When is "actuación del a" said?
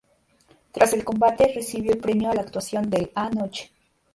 2.41-3.29